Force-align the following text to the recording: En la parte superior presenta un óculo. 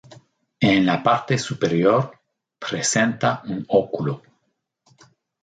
En 0.61 0.83
la 0.87 1.03
parte 1.03 1.37
superior 1.37 2.19
presenta 2.59 3.43
un 3.45 3.63
óculo. 3.67 4.23